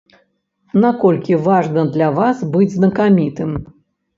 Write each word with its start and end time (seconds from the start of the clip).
Наколькі 0.85 1.37
важна 1.49 1.85
для 1.99 2.09
вас 2.21 2.43
быць 2.57 2.71
знакамітым? 2.79 3.57